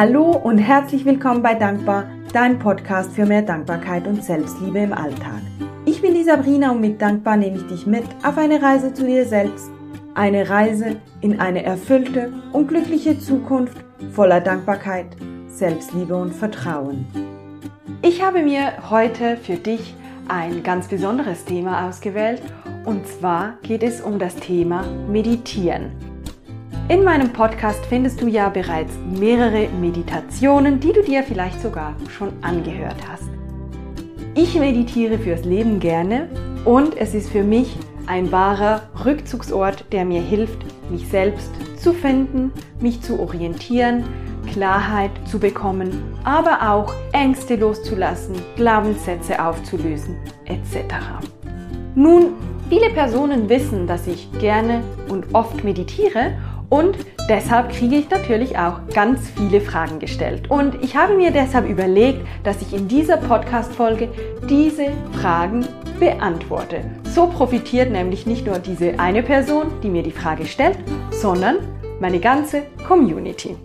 [0.00, 5.42] Hallo und herzlich willkommen bei Dankbar, dein Podcast für mehr Dankbarkeit und Selbstliebe im Alltag.
[5.84, 9.04] Ich bin die Sabrina und mit Dankbar nehme ich dich mit auf eine Reise zu
[9.04, 9.68] dir selbst.
[10.14, 13.76] Eine Reise in eine erfüllte und glückliche Zukunft
[14.12, 15.08] voller Dankbarkeit,
[15.48, 17.04] Selbstliebe und Vertrauen.
[18.00, 19.94] Ich habe mir heute für dich
[20.28, 22.40] ein ganz besonderes Thema ausgewählt
[22.86, 26.09] und zwar geht es um das Thema Meditieren.
[26.88, 32.32] In meinem Podcast findest du ja bereits mehrere Meditationen, die du dir vielleicht sogar schon
[32.42, 33.28] angehört hast.
[34.34, 36.28] Ich meditiere fürs Leben gerne
[36.64, 40.58] und es ist für mich ein wahrer Rückzugsort, der mir hilft,
[40.90, 44.04] mich selbst zu finden, mich zu orientieren,
[44.52, 45.90] Klarheit zu bekommen,
[46.24, 50.16] aber auch Ängste loszulassen, Glaubenssätze aufzulösen
[50.46, 50.94] etc.
[51.94, 52.32] Nun,
[52.68, 56.32] viele Personen wissen, dass ich gerne und oft meditiere
[56.70, 56.96] und
[57.28, 60.48] deshalb kriege ich natürlich auch ganz viele Fragen gestellt.
[60.50, 64.08] Und ich habe mir deshalb überlegt, dass ich in dieser Podcast-Folge
[64.48, 65.66] diese Fragen
[65.98, 66.84] beantworte.
[67.02, 70.78] So profitiert nämlich nicht nur diese eine Person, die mir die Frage stellt,
[71.10, 71.56] sondern
[72.00, 73.56] meine ganze Community.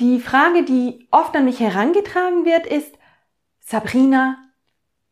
[0.00, 2.98] Die Frage, die oft an mich herangetragen wird, ist,
[3.60, 4.38] Sabrina,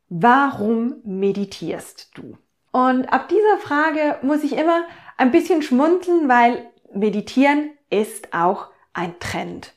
[0.09, 2.39] warum meditierst du?
[2.73, 4.85] Und ab dieser Frage muss ich immer
[5.21, 9.75] ein bisschen schmunzeln, weil Meditieren ist auch ein Trend.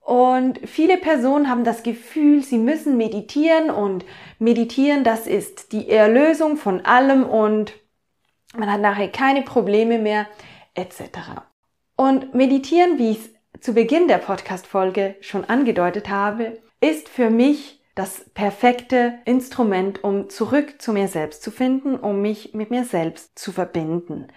[0.00, 4.04] Und viele Personen haben das Gefühl, sie müssen meditieren und
[4.38, 7.74] meditieren, das ist die Erlösung von allem und
[8.56, 10.26] man hat nachher keine Probleme mehr
[10.74, 11.42] etc.
[11.96, 17.80] Und meditieren, wie ich es zu Beginn der Podcast-Folge schon angedeutet habe, ist für mich
[17.94, 23.38] das perfekte Instrument, um zurück zu mir selbst zu finden, um mich mit mir selbst
[23.38, 24.28] zu verbinden.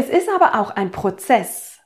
[0.00, 1.78] Es ist aber auch ein Prozess.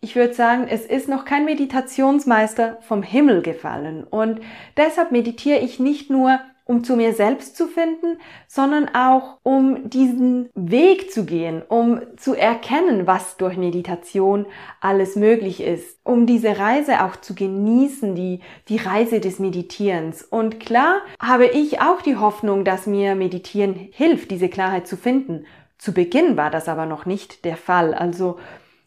[0.00, 4.02] Ich würde sagen, es ist noch kein Meditationsmeister vom Himmel gefallen.
[4.02, 4.40] Und
[4.76, 10.48] deshalb meditiere ich nicht nur, um zu mir selbst zu finden, sondern auch, um diesen
[10.56, 14.46] Weg zu gehen, um zu erkennen, was durch Meditation
[14.80, 20.24] alles möglich ist, um diese Reise auch zu genießen, die, die Reise des Meditierens.
[20.24, 25.44] Und klar habe ich auch die Hoffnung, dass mir Meditieren hilft, diese Klarheit zu finden.
[25.82, 27.92] Zu Beginn war das aber noch nicht der Fall.
[27.92, 28.38] Also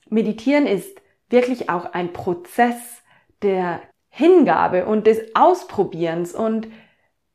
[0.09, 3.03] meditieren ist wirklich auch ein Prozess
[3.41, 6.69] der Hingabe und des Ausprobierens und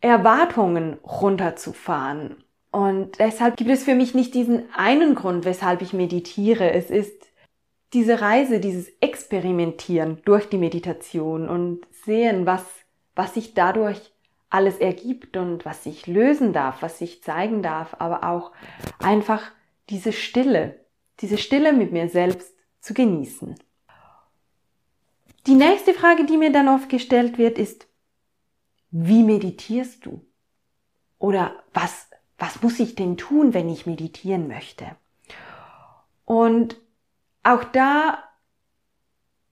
[0.00, 2.42] Erwartungen runterzufahren.
[2.72, 6.72] Und deshalb gibt es für mich nicht diesen einen Grund, weshalb ich meditiere.
[6.72, 7.30] Es ist
[7.92, 12.64] diese Reise, dieses Experimentieren durch die Meditation und sehen, was,
[13.14, 14.09] was sich dadurch
[14.50, 18.52] alles ergibt und was sich lösen darf, was sich zeigen darf, aber auch
[18.98, 19.50] einfach
[19.88, 20.84] diese Stille,
[21.20, 23.54] diese Stille mit mir selbst zu genießen.
[25.46, 27.86] Die nächste Frage, die mir dann oft gestellt wird, ist,
[28.90, 30.24] wie meditierst du?
[31.18, 34.96] Oder was, was muss ich denn tun, wenn ich meditieren möchte?
[36.24, 36.76] Und
[37.42, 38.22] auch da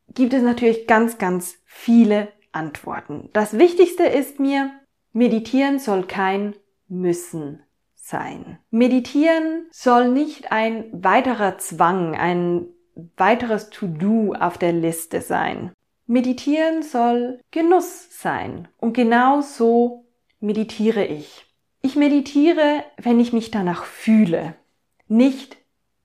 [0.08, 3.30] gibt es natürlich ganz, ganz viele Antworten.
[3.32, 4.70] Das Wichtigste ist mir,
[5.12, 6.54] Meditieren soll kein
[6.88, 7.62] Müssen
[7.94, 8.58] sein.
[8.70, 12.66] Meditieren soll nicht ein weiterer Zwang, ein
[13.16, 15.72] weiteres To-Do auf der Liste sein.
[16.06, 18.68] Meditieren soll Genuss sein.
[18.78, 20.06] Und genau so
[20.40, 21.46] meditiere ich.
[21.82, 24.54] Ich meditiere, wenn ich mich danach fühle.
[25.06, 25.58] Nicht,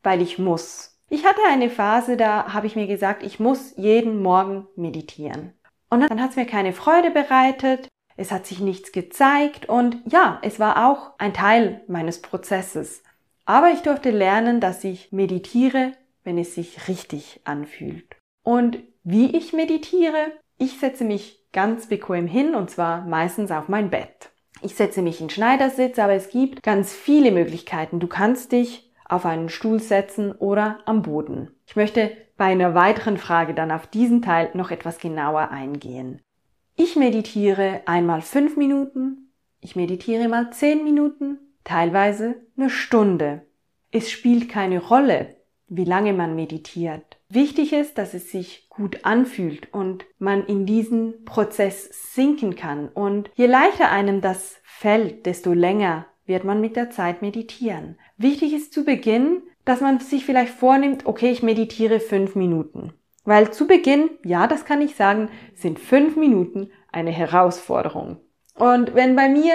[0.04, 1.00] weil ich muss.
[1.10, 5.54] Ich hatte eine Phase, da habe ich mir gesagt, ich muss jeden Morgen meditieren.
[5.90, 7.88] Und dann hat es mir keine Freude bereitet.
[8.16, 13.04] Es hat sich nichts gezeigt und ja, es war auch ein Teil meines Prozesses.
[13.46, 15.94] Aber ich durfte lernen, dass ich meditiere,
[16.24, 18.16] wenn es sich richtig anfühlt.
[18.44, 20.32] Und wie ich meditiere?
[20.58, 24.32] Ich setze mich ganz bequem hin und zwar meistens auf mein Bett.
[24.62, 28.00] Ich setze mich in Schneidersitz, aber es gibt ganz viele Möglichkeiten.
[28.00, 31.52] Du kannst dich auf einen Stuhl setzen oder am Boden.
[31.68, 36.22] Ich möchte bei einer weiteren Frage dann auf diesen Teil noch etwas genauer eingehen.
[36.76, 39.32] Ich meditiere einmal fünf Minuten,
[39.62, 43.46] ich meditiere mal zehn Minuten, teilweise eine Stunde.
[43.92, 45.36] Es spielt keine Rolle,
[45.68, 47.20] wie lange man meditiert.
[47.30, 52.90] Wichtig ist, dass es sich gut anfühlt und man in diesen Prozess sinken kann.
[52.90, 57.98] Und je leichter einem das fällt, desto länger wird man mit der Zeit meditieren.
[58.18, 62.94] Wichtig ist zu Beginn, dass man sich vielleicht vornimmt, okay, ich meditiere fünf Minuten.
[63.26, 68.18] Weil zu Beginn, ja, das kann ich sagen, sind fünf Minuten eine Herausforderung.
[68.56, 69.54] Und wenn bei mir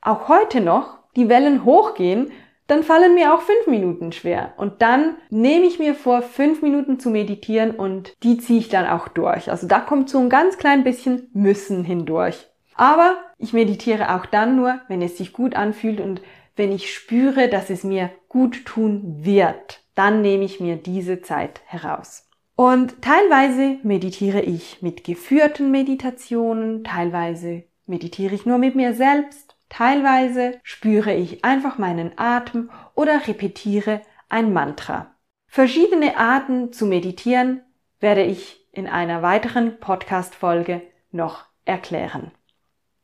[0.00, 2.30] auch heute noch die Wellen hochgehen,
[2.66, 4.54] dann fallen mir auch fünf Minuten schwer.
[4.56, 8.86] Und dann nehme ich mir vor, fünf Minuten zu meditieren und die ziehe ich dann
[8.86, 9.50] auch durch.
[9.50, 12.46] Also da kommt so ein ganz klein bisschen Müssen hindurch.
[12.74, 16.22] Aber ich meditiere auch dann nur, wenn es sich gut anfühlt und
[16.56, 19.82] wenn ich spüre, dass es mir gut tun wird.
[19.94, 22.28] Dann nehme ich mir diese Zeit heraus.
[22.56, 30.60] Und teilweise meditiere ich mit geführten Meditationen, teilweise meditiere ich nur mit mir selbst Teilweise
[30.62, 35.16] spüre ich einfach meinen Atem oder repetiere ein Mantra.
[35.48, 37.60] Verschiedene Arten zu meditieren
[37.98, 42.30] werde ich in einer weiteren Podcast-Folge noch erklären.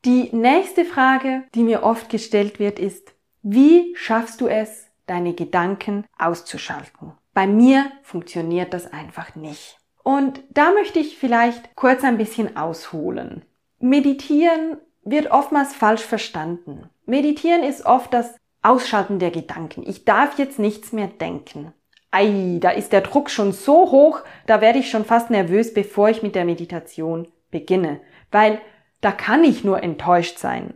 [0.05, 6.05] Die nächste Frage, die mir oft gestellt wird, ist, wie schaffst du es, deine Gedanken
[6.17, 7.11] auszuschalten?
[7.33, 9.77] Bei mir funktioniert das einfach nicht.
[10.03, 13.45] Und da möchte ich vielleicht kurz ein bisschen ausholen.
[13.79, 16.89] Meditieren wird oftmals falsch verstanden.
[17.05, 19.83] Meditieren ist oft das Ausschalten der Gedanken.
[19.87, 21.73] Ich darf jetzt nichts mehr denken.
[22.11, 26.09] Ei, da ist der Druck schon so hoch, da werde ich schon fast nervös, bevor
[26.09, 28.01] ich mit der Meditation beginne,
[28.31, 28.59] weil
[28.99, 30.73] da kann ich nur enttäuscht sein.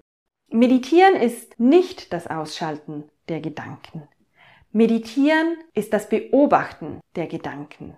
[0.47, 4.07] Meditieren ist nicht das Ausschalten der Gedanken.
[4.75, 7.95] Meditieren ist das Beobachten der Gedanken.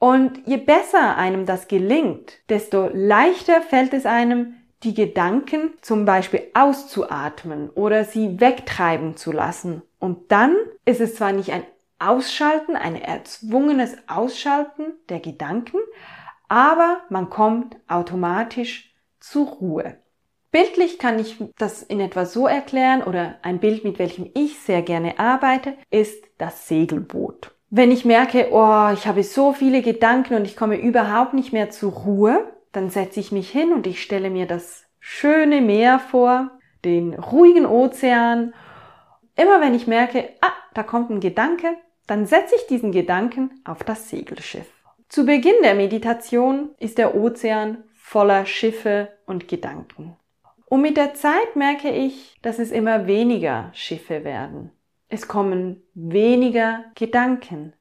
[0.00, 6.42] Und je besser einem das gelingt, desto leichter fällt es einem, die Gedanken zum Beispiel
[6.52, 9.82] auszuatmen oder sie wegtreiben zu lassen.
[10.00, 11.62] Und dann ist es zwar nicht ein
[12.00, 15.78] Ausschalten, ein erzwungenes Ausschalten der Gedanken,
[16.48, 19.96] aber man kommt automatisch zur Ruhe.
[20.54, 24.82] Bildlich kann ich das in etwa so erklären oder ein Bild, mit welchem ich sehr
[24.82, 27.50] gerne arbeite, ist das Segelboot.
[27.70, 31.70] Wenn ich merke, oh, ich habe so viele Gedanken und ich komme überhaupt nicht mehr
[31.70, 36.52] zur Ruhe, dann setze ich mich hin und ich stelle mir das schöne Meer vor,
[36.84, 38.54] den ruhigen Ozean.
[39.34, 41.66] Immer wenn ich merke, ah, da kommt ein Gedanke,
[42.06, 44.70] dann setze ich diesen Gedanken auf das Segelschiff.
[45.08, 50.16] Zu Beginn der Meditation ist der Ozean voller Schiffe und Gedanken.
[50.74, 54.72] Und mit der Zeit merke ich, dass es immer weniger Schiffe werden.
[55.08, 57.74] Es kommen weniger Gedanken.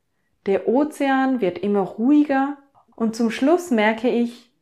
[0.45, 2.55] Der Ozean wird immer ruhiger
[2.95, 4.53] und zum Schluss merke ich,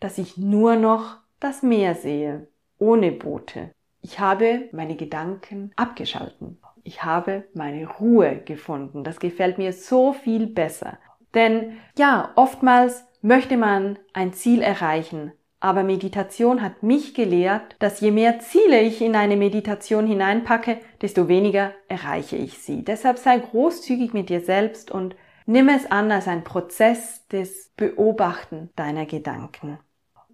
[0.00, 3.70] dass ich nur noch das Meer sehe, ohne Boote.
[4.02, 6.58] Ich habe meine Gedanken abgeschalten.
[6.84, 9.02] Ich habe meine Ruhe gefunden.
[9.02, 10.98] Das gefällt mir so viel besser.
[11.32, 18.10] Denn ja, oftmals möchte man ein Ziel erreichen, aber Meditation hat mich gelehrt, dass je
[18.10, 22.84] mehr Ziele ich in eine Meditation hineinpacke, desto weniger erreiche ich sie.
[22.84, 25.16] Deshalb sei großzügig mit dir selbst und
[25.46, 29.78] nimm es an als ein Prozess des Beobachten deiner Gedanken.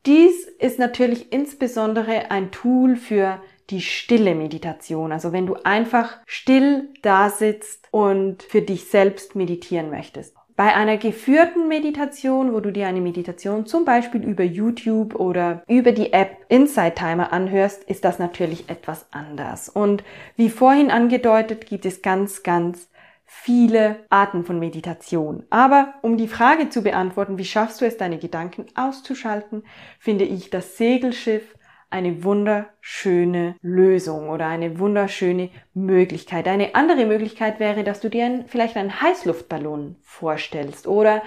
[0.04, 3.40] Dies ist natürlich insbesondere ein Tool für
[3.70, 5.12] die stille Meditation.
[5.12, 10.36] Also wenn du einfach still da sitzt und für dich selbst meditieren möchtest.
[10.56, 15.90] Bei einer geführten Meditation, wo du dir eine Meditation zum Beispiel über YouTube oder über
[15.90, 19.68] die App Insight Timer anhörst, ist das natürlich etwas anders.
[19.68, 20.04] Und
[20.36, 22.88] wie vorhin angedeutet, gibt es ganz, ganz
[23.26, 25.42] viele Arten von Meditation.
[25.50, 29.64] Aber um die Frage zu beantworten, wie schaffst du es, deine Gedanken auszuschalten,
[29.98, 31.56] finde ich das Segelschiff
[31.94, 36.48] eine wunderschöne Lösung oder eine wunderschöne Möglichkeit.
[36.48, 41.22] Eine andere Möglichkeit wäre, dass du dir ein, vielleicht einen Heißluftballon vorstellst oder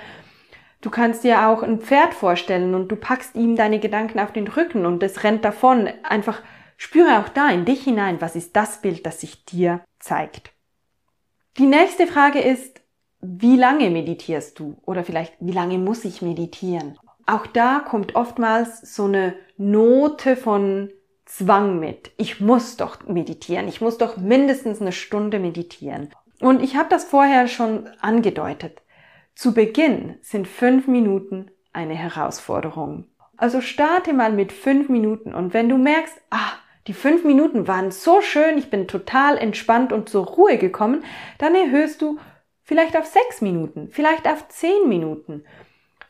[0.79, 4.47] Du kannst dir auch ein Pferd vorstellen und du packst ihm deine Gedanken auf den
[4.47, 5.89] Rücken und es rennt davon.
[6.03, 6.43] Einfach
[6.77, 10.51] spüre auch da in dich hinein, was ist das Bild, das sich dir zeigt.
[11.57, 12.79] Die nächste Frage ist,
[13.21, 14.77] wie lange meditierst du?
[14.85, 16.99] Oder vielleicht, wie lange muss ich meditieren?
[17.27, 20.91] Auch da kommt oftmals so eine Note von
[21.25, 22.11] Zwang mit.
[22.17, 23.67] Ich muss doch meditieren.
[23.67, 26.09] Ich muss doch mindestens eine Stunde meditieren.
[26.39, 28.81] Und ich habe das vorher schon angedeutet.
[29.35, 33.05] Zu Beginn sind fünf Minuten eine Herausforderung.
[33.35, 36.53] Also starte mal mit fünf Minuten und wenn du merkst, ah,
[36.87, 41.03] die fünf Minuten waren so schön, ich bin total entspannt und zur Ruhe gekommen,
[41.37, 42.17] dann erhöhst du
[42.63, 45.43] vielleicht auf sechs Minuten, vielleicht auf zehn Minuten.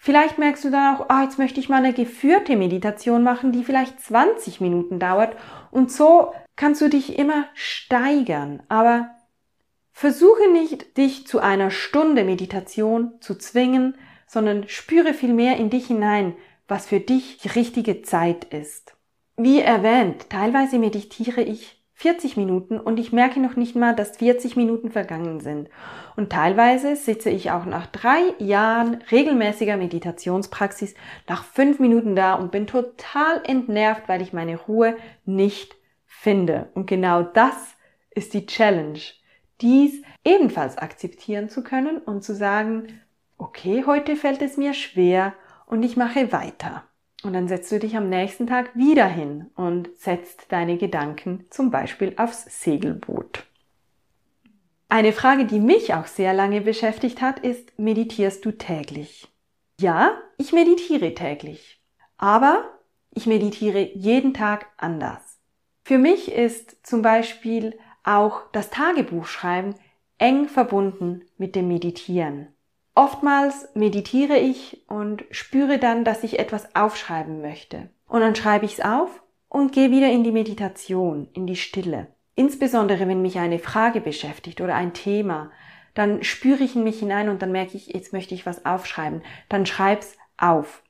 [0.08, 3.66] Vielleicht merkst du dann auch, ah, jetzt möchte ich mal eine geführte Meditation machen, die
[3.66, 5.36] vielleicht 20 Minuten dauert.
[5.70, 8.64] Und so kannst du dich immer steigern.
[8.70, 9.10] Aber
[9.92, 13.96] versuche nicht, dich zu einer Stunde Meditation zu zwingen,
[14.28, 16.38] sondern spüre vielmehr in dich hinein,
[16.70, 18.96] was für dich die richtige Zeit ist.
[19.36, 24.56] Wie erwähnt, teilweise meditiere ich 40 Minuten und ich merke noch nicht mal, dass 40
[24.56, 25.68] Minuten vergangen sind.
[26.16, 30.94] Und teilweise sitze ich auch nach drei Jahren regelmäßiger Meditationspraxis
[31.28, 35.76] nach fünf Minuten da und bin total entnervt, weil ich meine Ruhe nicht
[36.06, 36.70] finde.
[36.76, 37.56] Und genau das
[38.12, 39.00] ist die Challenge.
[39.62, 43.02] dies ebenfalls akzeptieren zu können und zu sagen,
[43.40, 45.34] okay, heute fällt es mir schwer
[45.66, 46.84] und ich mache weiter.
[47.28, 51.72] Und dann setzt du dich am nächsten Tag wieder hin und setzt deine Gedanken zum
[51.72, 53.46] Beispiel aufs Segelboot.
[54.88, 59.28] Eine Frage, die mich auch sehr lange beschäftigt hat, ist, meditierst du täglich?
[59.82, 61.82] Ja, ich meditiere täglich.
[62.18, 62.64] Aber
[63.14, 65.42] ich meditiere jeden Tag anders.
[65.84, 69.76] Für mich ist zum Beispiel auch das Tagebuchschreiben
[70.18, 72.56] eng verbunden mit dem Meditieren.
[72.98, 77.92] Oftmals meditiere ich und spüre dann, dass ich etwas aufschreiben möchte.
[78.08, 82.08] Und dann schreibe ich es auf und gehe wieder in die Meditation, in die Stille.
[82.34, 85.52] Insbesondere wenn mich eine Frage beschäftigt oder ein Thema,
[85.94, 89.22] dann spüre ich in mich hinein und dann merke ich, jetzt möchte ich was aufschreiben.
[89.48, 90.82] Dann schreib's auf.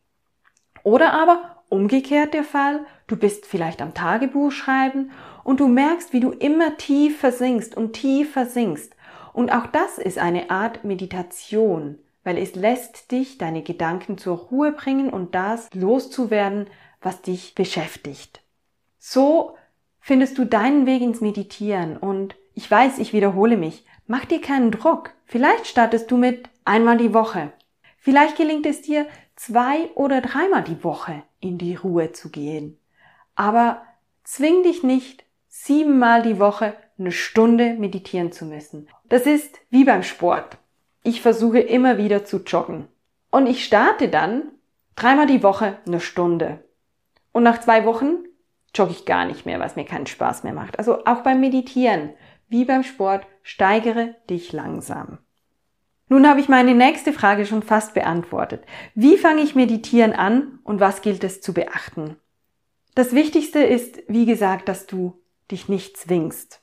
[0.84, 5.12] Oder aber umgekehrt der Fall, du bist vielleicht am Tagebuch schreiben
[5.44, 8.96] und du merkst, wie du immer tief versinkst und tief versinkst
[9.38, 14.72] und auch das ist eine Art Meditation, weil es lässt dich deine Gedanken zur Ruhe
[14.72, 16.66] bringen und das loszuwerden,
[17.02, 18.42] was dich beschäftigt.
[18.98, 19.56] So
[20.00, 23.86] findest du deinen Weg ins Meditieren und ich weiß, ich wiederhole mich.
[24.08, 25.12] Mach dir keinen Druck.
[25.26, 27.54] Vielleicht startest du mit einmal die Woche.
[28.00, 32.80] Vielleicht gelingt es dir zwei oder dreimal die Woche in die Ruhe zu gehen.
[33.36, 33.84] Aber
[34.24, 38.88] zwing dich nicht siebenmal die Woche eine Stunde meditieren zu müssen.
[39.10, 40.58] Das ist wie beim Sport.
[41.04, 42.88] Ich versuche immer wieder zu joggen.
[43.32, 44.52] Und ich starte dann
[44.96, 46.64] dreimal die Woche eine Stunde.
[47.32, 48.18] Und nach zwei Wochen
[48.74, 50.80] jogge ich gar nicht mehr, was mir keinen Spaß mehr macht.
[50.80, 52.12] Also auch beim Meditieren,
[52.50, 55.20] wie beim Sport, steigere dich langsam.
[56.10, 58.64] Nun habe ich meine nächste Frage schon fast beantwortet.
[58.96, 62.16] Wie fange ich Meditieren an und was gilt es zu beachten?
[62.96, 66.62] Das Wichtigste ist, wie gesagt, dass du dich nicht zwingst.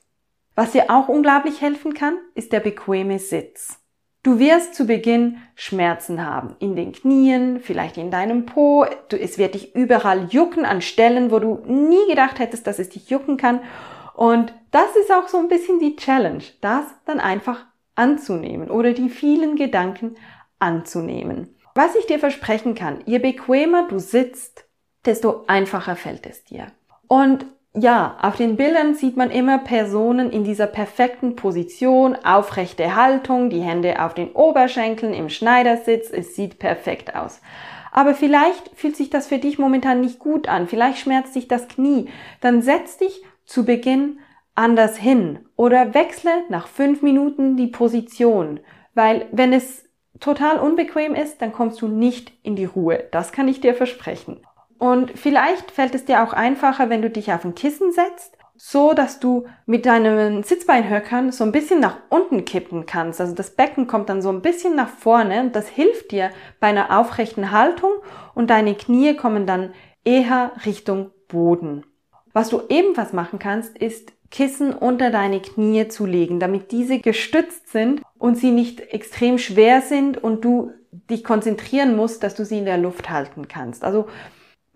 [0.55, 3.79] Was dir auch unglaublich helfen kann, ist der bequeme Sitz.
[4.23, 6.55] Du wirst zu Beginn Schmerzen haben.
[6.59, 8.83] In den Knien, vielleicht in deinem Po.
[9.11, 13.09] Es wird dich überall jucken an Stellen, wo du nie gedacht hättest, dass es dich
[13.09, 13.59] jucken kann.
[14.15, 19.09] Und das ist auch so ein bisschen die Challenge, das dann einfach anzunehmen oder die
[19.09, 20.15] vielen Gedanken
[20.57, 21.55] anzunehmen.
[21.75, 24.65] Was ich dir versprechen kann, je bequemer du sitzt,
[25.05, 26.67] desto einfacher fällt es dir.
[27.07, 27.45] Und
[27.77, 33.61] ja, auf den Bildern sieht man immer Personen in dieser perfekten Position, aufrechte Haltung, die
[33.61, 37.41] Hände auf den Oberschenkeln im Schneidersitz, es sieht perfekt aus.
[37.91, 41.67] Aber vielleicht fühlt sich das für dich momentan nicht gut an, vielleicht schmerzt dich das
[41.67, 44.19] Knie, dann setz dich zu Beginn
[44.53, 48.61] anders hin oder wechsle nach fünf Minuten die Position,
[48.93, 49.83] weil wenn es
[50.21, 53.03] total unbequem ist, dann kommst du nicht in die Ruhe.
[53.11, 54.44] Das kann ich dir versprechen.
[54.77, 58.93] Und vielleicht fällt es dir auch einfacher, wenn du dich auf ein Kissen setzt, so
[58.93, 63.19] dass du mit deinen Sitzbeinhöckern so ein bisschen nach unten kippen kannst.
[63.19, 66.67] Also das Becken kommt dann so ein bisschen nach vorne und das hilft dir bei
[66.67, 67.91] einer aufrechten Haltung
[68.33, 71.85] und deine Knie kommen dann eher Richtung Boden.
[72.33, 77.69] Was du ebenfalls machen kannst, ist Kissen unter deine Knie zu legen, damit diese gestützt
[77.69, 80.71] sind und sie nicht extrem schwer sind und du
[81.09, 83.83] dich konzentrieren musst, dass du sie in der Luft halten kannst.
[83.83, 84.07] Also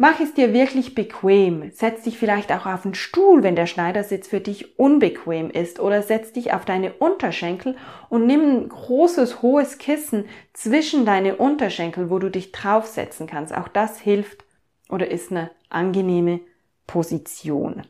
[0.01, 1.71] Mach es dir wirklich bequem.
[1.71, 6.01] Setz dich vielleicht auch auf einen Stuhl, wenn der Schneidersitz für dich unbequem ist, oder
[6.01, 7.75] setz dich auf deine Unterschenkel
[8.07, 13.53] und nimm ein großes, hohes Kissen zwischen deine Unterschenkel, wo du dich draufsetzen kannst.
[13.53, 14.45] Auch das hilft
[14.87, 16.39] oder ist eine angenehme
[16.87, 17.81] Position.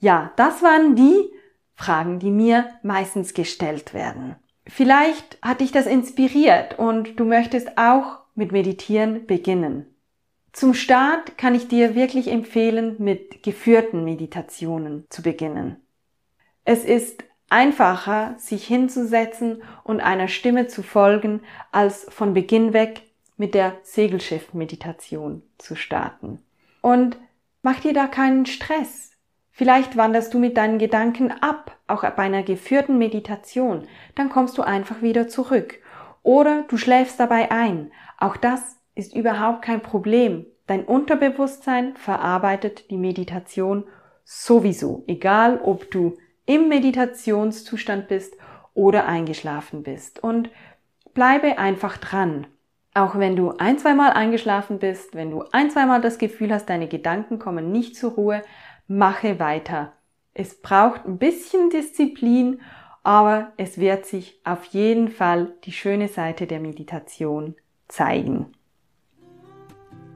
[0.00, 1.30] Ja, das waren die
[1.74, 4.34] Fragen, die mir meistens gestellt werden.
[4.66, 9.91] Vielleicht hat dich das inspiriert und du möchtest auch mit Meditieren beginnen.
[10.52, 15.76] Zum Start kann ich dir wirklich empfehlen, mit geführten Meditationen zu beginnen.
[16.64, 21.40] Es ist einfacher, sich hinzusetzen und einer Stimme zu folgen,
[21.70, 23.02] als von Beginn weg
[23.36, 26.42] mit der Segelschiff-Meditation zu starten.
[26.82, 27.16] Und
[27.62, 29.12] mach dir da keinen Stress.
[29.50, 33.86] Vielleicht wanderst du mit deinen Gedanken ab, auch bei einer geführten Meditation.
[34.14, 35.78] Dann kommst du einfach wieder zurück.
[36.22, 37.90] Oder du schläfst dabei ein.
[38.18, 40.46] Auch das ist überhaupt kein Problem.
[40.66, 43.84] Dein Unterbewusstsein verarbeitet die Meditation
[44.24, 48.34] sowieso, egal ob du im Meditationszustand bist
[48.74, 50.22] oder eingeschlafen bist.
[50.22, 50.50] Und
[51.14, 52.46] bleibe einfach dran.
[52.94, 56.88] Auch wenn du ein, zweimal eingeschlafen bist, wenn du ein, zweimal das Gefühl hast, deine
[56.88, 58.42] Gedanken kommen nicht zur Ruhe,
[58.86, 59.92] mache weiter.
[60.34, 62.60] Es braucht ein bisschen Disziplin,
[63.02, 67.56] aber es wird sich auf jeden Fall die schöne Seite der Meditation
[67.88, 68.52] zeigen.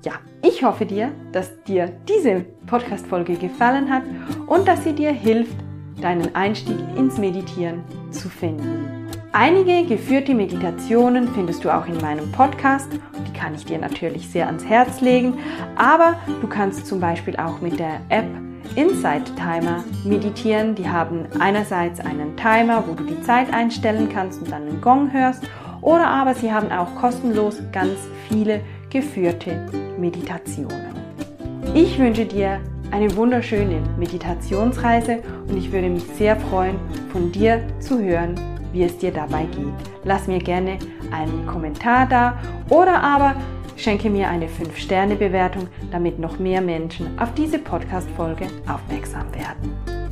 [0.07, 4.05] Ja, ich hoffe dir, dass dir diese Podcast-Folge gefallen hat
[4.47, 5.57] und dass sie dir hilft,
[6.01, 7.83] deinen Einstieg ins Meditieren
[8.13, 9.09] zu finden.
[9.33, 12.87] Einige geführte Meditationen findest du auch in meinem Podcast.
[12.93, 15.39] Die kann ich dir natürlich sehr ans Herz legen.
[15.75, 18.29] Aber du kannst zum Beispiel auch mit der App
[18.77, 20.77] Insight Timer meditieren.
[20.77, 25.13] Die haben einerseits einen Timer, wo du die Zeit einstellen kannst und dann einen Gong
[25.13, 25.43] hörst.
[25.81, 27.99] Oder aber sie haben auch kostenlos ganz
[28.29, 28.61] viele
[28.97, 30.95] geführte Meditationen.
[31.75, 32.61] Ich wünsche dir
[32.91, 36.77] eine wunderschöne Meditationsreise und ich würde mich sehr freuen,
[37.13, 38.41] von dir zu hören,
[38.73, 39.75] wie es dir dabei geht.
[40.05, 40.79] Lass mir gerne
[41.13, 42.39] einen Kommentar da
[42.71, 43.35] oder aber
[43.77, 50.06] schenke mir eine 5-Sterne-Bewertung, damit noch mehr Menschen auf diese Podcast-Folge aufmerksam werden.